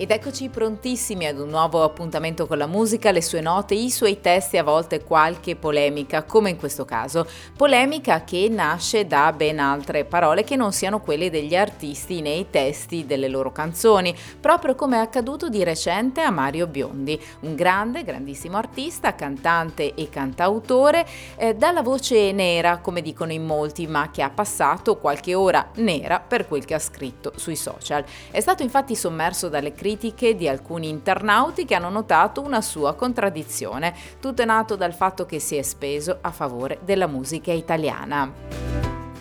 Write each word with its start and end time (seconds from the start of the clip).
Ed 0.00 0.10
eccoci 0.10 0.48
prontissimi 0.48 1.26
ad 1.26 1.38
un 1.38 1.50
nuovo 1.50 1.82
appuntamento 1.82 2.46
con 2.46 2.56
la 2.56 2.66
musica, 2.66 3.10
le 3.10 3.20
sue 3.20 3.42
note, 3.42 3.74
i 3.74 3.90
suoi 3.90 4.18
testi, 4.18 4.56
a 4.56 4.62
volte 4.62 5.04
qualche 5.04 5.56
polemica, 5.56 6.22
come 6.22 6.48
in 6.48 6.56
questo 6.56 6.86
caso. 6.86 7.26
Polemica 7.54 8.24
che 8.24 8.48
nasce 8.48 9.06
da 9.06 9.30
ben 9.36 9.58
altre 9.58 10.06
parole 10.06 10.42
che 10.42 10.56
non 10.56 10.72
siano 10.72 11.00
quelle 11.00 11.28
degli 11.28 11.54
artisti 11.54 12.22
nei 12.22 12.46
testi 12.48 13.04
delle 13.04 13.28
loro 13.28 13.52
canzoni, 13.52 14.16
proprio 14.40 14.74
come 14.74 14.96
è 14.96 15.00
accaduto 15.00 15.50
di 15.50 15.62
recente 15.64 16.22
a 16.22 16.30
Mario 16.30 16.66
Biondi, 16.66 17.20
un 17.40 17.54
grande, 17.54 18.02
grandissimo 18.02 18.56
artista, 18.56 19.14
cantante 19.14 19.92
e 19.92 20.08
cantautore, 20.08 21.06
eh, 21.36 21.54
dalla 21.54 21.82
voce 21.82 22.32
nera, 22.32 22.78
come 22.78 23.02
dicono 23.02 23.32
in 23.32 23.44
molti, 23.44 23.86
ma 23.86 24.10
che 24.10 24.22
ha 24.22 24.30
passato 24.30 24.96
qualche 24.96 25.34
ora 25.34 25.68
nera 25.74 26.20
per 26.20 26.48
quel 26.48 26.64
che 26.64 26.72
ha 26.72 26.78
scritto 26.78 27.34
sui 27.36 27.54
social. 27.54 28.02
È 28.30 28.40
stato 28.40 28.62
infatti 28.62 28.96
sommerso 28.96 29.50
dalle 29.50 29.74
critiche 29.74 29.88
critiche 29.90 30.36
di 30.36 30.46
alcuni 30.46 30.88
internauti 30.88 31.64
che 31.64 31.74
hanno 31.74 31.90
notato 31.90 32.42
una 32.42 32.60
sua 32.60 32.94
contraddizione. 32.94 33.92
Tutto 34.20 34.42
è 34.42 34.44
nato 34.44 34.76
dal 34.76 34.94
fatto 34.94 35.26
che 35.26 35.40
si 35.40 35.56
è 35.56 35.62
speso 35.62 36.18
a 36.20 36.30
favore 36.30 36.78
della 36.84 37.08
musica 37.08 37.50
italiana. 37.50 38.69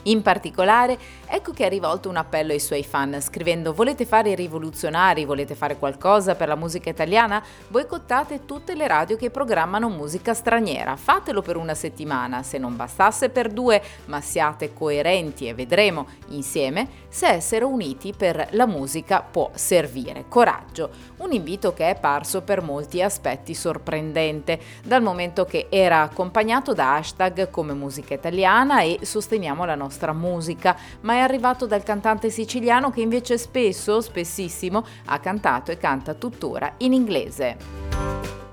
In 0.04 0.22
particolare, 0.22 0.98
ecco 1.26 1.52
che 1.52 1.66
ha 1.66 1.70
rivolto 1.70 2.08
un 2.08 2.16
appello 2.16 2.54
ai 2.54 2.60
suoi 2.60 2.86
fan 2.86 3.20
scrivendo 3.20 3.74
volete 3.74 4.06
fare 4.06 4.30
i 4.30 4.36
rivoluzionari, 4.36 5.26
volete 5.26 5.56
fare 5.56 5.78
qualcosa 5.78 6.36
per 6.36 6.48
la 6.48 6.56
musica 6.56 6.90
italiana? 6.90 7.44
Boicottate 7.68 8.46
tutte 8.46 8.76
le 8.76 8.88
radio 8.88 9.18
che 9.18 9.30
programmano 9.30 9.90
musica 9.90 10.34
straniera, 10.34 10.96
fatelo 10.96 11.42
per 11.42 11.58
una 11.58 11.74
settimana, 11.74 12.44
se 12.44 12.58
non 12.58 12.78
bastasse 12.78 13.28
per 13.30 13.50
due, 13.50 13.82
ma 14.06 14.22
siate 14.22 14.74
coerenti 14.74 15.48
e 15.48 15.54
vedremo 15.54 16.08
insieme 16.30 16.88
se 17.10 17.28
essere 17.28 17.66
uniti 17.66 18.14
per 18.16 18.48
la 18.52 18.66
musica 18.66 19.22
può 19.22 19.52
servire. 19.54 20.26
Coraggio, 20.30 20.92
un 21.18 21.34
invito 21.34 21.74
che 21.74 21.90
è 21.90 22.00
parso 22.00 22.42
per 22.42 22.62
molti 22.62 23.02
aspetti 23.02 23.54
sorprendente, 23.54 24.60
dal 24.86 25.02
momento 25.02 25.44
che 25.44 25.68
era 25.70 26.04
accompagnato 26.04 26.74
da 26.74 26.96
hashtag 26.96 27.50
come 27.50 27.74
musica 27.74 28.14
italiana 28.14 28.82
e 28.82 29.00
sosteniamo 29.02 29.66
la 29.66 29.76
nostra 29.76 29.88
nostra 29.90 30.14
musica, 30.14 30.78
ma 31.02 31.14
è 31.14 31.20
arrivato 31.20 31.66
dal 31.66 31.82
cantante 31.82 32.30
siciliano 32.30 32.92
che 32.92 33.02
invece 33.02 33.40
spesso, 33.40 34.00
spessissimo, 34.00 34.86
ha 35.06 35.20
cantato 35.20 35.72
e 35.72 35.78
canta 35.78 36.14
tuttora 36.14 36.76
in 36.78 36.94
inglese. 36.94 37.89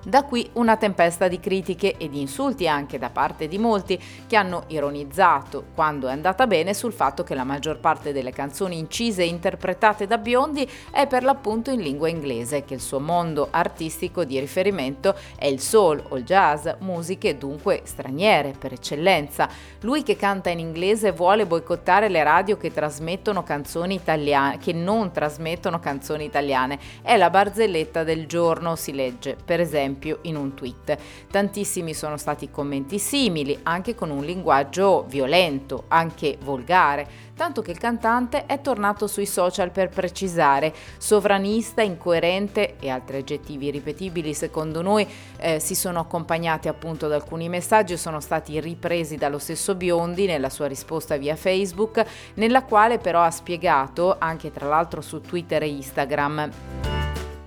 Da 0.07 0.23
qui 0.23 0.49
una 0.53 0.77
tempesta 0.77 1.27
di 1.27 1.41
critiche 1.41 1.97
e 1.97 2.09
di 2.09 2.21
insulti 2.21 2.69
anche 2.69 2.97
da 2.97 3.11
parte 3.11 3.49
di 3.49 3.59
molti 3.59 4.01
che 4.29 4.37
hanno 4.37 4.63
ironizzato, 4.69 5.65
quando 5.75 6.07
è 6.07 6.13
andata 6.13 6.47
bene, 6.47 6.75
sul 6.75 6.93
fatto 6.93 7.25
che 7.25 7.35
la 7.35 7.43
maggior 7.43 7.81
parte 7.81 8.13
delle 8.13 8.31
canzoni 8.31 8.79
incise 8.79 9.23
e 9.23 9.27
interpretate 9.27 10.07
da 10.07 10.19
Biondi 10.19 10.71
è 10.93 11.09
per 11.09 11.25
l'appunto 11.25 11.73
in 11.73 11.81
lingua 11.81 12.09
inglese, 12.09 12.65
che 12.65 12.75
il 12.75 12.81
suo 12.81 13.01
mondo 13.01 13.49
artistico 13.51 14.25
di 14.25 14.39
riferimento 14.39 15.13
è 15.37 15.47
il 15.47 15.59
soul 15.59 16.01
o 16.11 16.17
il 16.17 16.23
jazz, 16.23 16.69
musiche 16.79 17.37
dunque 17.37 17.81
straniere 17.83 18.55
per 18.57 18.75
eccellenza. 18.75 19.49
Lui 19.81 20.05
che 20.05 20.15
canta 20.15 20.51
in 20.51 20.61
inglese 20.61 21.11
vuole 21.11 21.47
boicottare 21.47 22.09
le 22.09 22.23
radio 22.23 22.57
che 22.57 22.73
trasmettono 22.73 23.43
canzoni 23.43 23.97
italiane, 23.97 24.59
che 24.59 24.73
non 24.73 25.11
trasmettono 25.11 25.81
canzoni 25.81 26.25
italiane. 26.25 26.79
È 27.03 27.17
la 27.17 27.29
barzelletta 27.29 28.05
del 28.05 28.29
giorno, 28.29 28.77
si 28.77 28.95
legge, 28.95 29.37
per 29.45 29.59
esempio 29.59 29.95
esempio 29.97 30.19
in 30.23 30.37
un 30.37 30.55
tweet. 30.55 30.97
Tantissimi 31.31 31.95
sono 31.95 32.17
stati 32.17 32.51
commenti 32.51 32.99
simili, 32.99 33.59
anche 33.63 33.95
con 33.95 34.11
un 34.11 34.25
linguaggio 34.25 35.05
violento, 35.09 35.85
anche 35.89 36.39
volgare, 36.43 37.25
tanto 37.35 37.63
che 37.63 37.71
il 37.71 37.79
cantante 37.79 38.47
è 38.47 38.61
tornato 38.61 39.07
sui 39.07 39.27
social 39.27 39.71
per 39.71 39.89
precisare 39.89 40.73
sovranista, 40.99 41.83
incoerente 41.83 42.77
e 42.79 42.89
altri 42.89 43.19
aggettivi 43.19 43.71
ripetibili 43.71 44.33
secondo 44.35 44.83
noi 44.83 45.07
eh, 45.39 45.61
si 45.61 45.75
sono 45.75 46.01
accompagnati 46.01 46.69
appunto 46.69 47.09
da 47.09 47.15
alcuni 47.15 47.49
messaggi 47.49 47.95
e 47.95 47.99
sono 47.99 48.21
stati 48.21 48.61
ripresi 48.61 49.17
dallo 49.17 49.39
stesso 49.39 49.75
Biondi 49.75 50.27
nella 50.27 50.51
sua 50.51 50.67
risposta 50.67 51.17
via 51.17 51.37
Facebook, 51.37 52.05
nella 52.35 52.63
quale 52.63 52.99
però 52.99 53.23
ha 53.23 53.31
spiegato, 53.31 54.17
anche 54.19 54.51
tra 54.51 54.67
l'altro 54.67 55.01
su 55.01 55.21
Twitter 55.21 55.63
e 55.63 55.69
Instagram, 55.69 56.86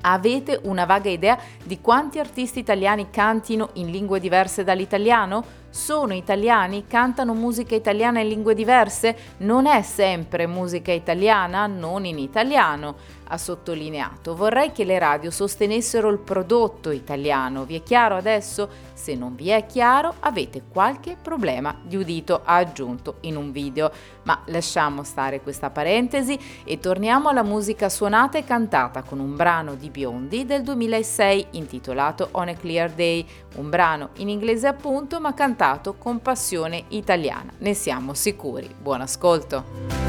Avete 0.01 0.59
una 0.63 0.85
vaga 0.85 1.09
idea 1.09 1.37
di 1.63 1.81
quanti 1.81 2.19
artisti 2.19 2.59
italiani 2.59 3.09
cantino 3.09 3.69
in 3.73 3.91
lingue 3.91 4.19
diverse 4.19 4.63
dall'italiano? 4.63 5.57
Sono 5.69 6.13
italiani? 6.13 6.85
Cantano 6.87 7.33
musica 7.33 7.75
italiana 7.75 8.21
in 8.21 8.29
lingue 8.29 8.55
diverse? 8.55 9.15
Non 9.39 9.65
è 9.65 9.81
sempre 9.81 10.47
musica 10.47 10.91
italiana, 10.91 11.67
non 11.67 12.05
in 12.05 12.17
italiano 12.17 12.95
ha 13.29 13.37
sottolineato. 13.37 14.35
Vorrei 14.35 14.71
che 14.71 14.83
le 14.83 14.99
radio 14.99 15.31
sostenessero 15.31 16.09
il 16.09 16.19
prodotto 16.19 16.91
italiano. 16.91 17.63
Vi 17.63 17.75
è 17.75 17.83
chiaro 17.83 18.15
adesso? 18.15 18.69
Se 18.93 19.15
non 19.15 19.35
vi 19.35 19.49
è 19.49 19.65
chiaro, 19.65 20.15
avete 20.19 20.63
qualche 20.71 21.15
problema 21.21 21.75
di 21.81 21.95
udito, 21.95 22.41
ha 22.43 22.55
aggiunto 22.55 23.17
in 23.21 23.37
un 23.37 23.51
video. 23.51 23.91
Ma 24.23 24.41
lasciamo 24.45 25.03
stare 25.03 25.41
questa 25.41 25.69
parentesi 25.69 26.37
e 26.63 26.79
torniamo 26.79 27.29
alla 27.29 27.43
musica 27.43 27.89
suonata 27.89 28.37
e 28.37 28.43
cantata 28.43 29.03
con 29.03 29.19
un 29.19 29.35
brano 29.35 29.75
di 29.75 29.89
Biondi 29.89 30.45
del 30.45 30.63
2006 30.63 31.47
intitolato 31.51 32.29
On 32.31 32.47
a 32.47 32.53
Clear 32.53 32.91
Day, 32.91 33.25
un 33.55 33.69
brano 33.69 34.09
in 34.17 34.29
inglese 34.29 34.67
appunto 34.67 35.19
ma 35.19 35.33
cantato 35.33 35.95
con 35.95 36.21
passione 36.21 36.83
italiana. 36.89 37.53
Ne 37.59 37.73
siamo 37.73 38.13
sicuri. 38.13 38.73
Buon 38.77 39.01
ascolto! 39.01 40.08